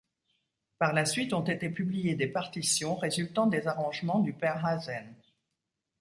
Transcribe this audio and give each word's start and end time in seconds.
Par 0.79 0.93
la 0.93 1.05
suite 1.05 1.31
ont 1.31 1.43
été 1.43 1.69
publiées 1.69 2.15
des 2.15 2.25
partitions 2.25 2.95
résultant 2.95 3.45
des 3.45 3.67
arrangements 3.67 4.17
du 4.19 4.33
Père 4.33 4.65
Haazen. 4.65 5.13